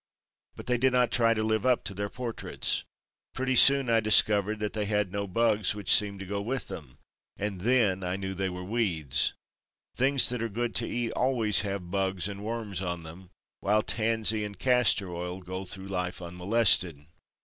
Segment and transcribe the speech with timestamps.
[0.55, 2.83] But they did not try to live up to their portraits.
[3.35, 6.97] Pretty soon I discovered that they had no bugs which seemed to go with them,
[7.37, 9.35] and then I knew they were weeds.
[9.95, 13.29] Things that are good to eat always have bugs and worms on them,
[13.59, 17.05] while tansy and castor oil go through life unmolested.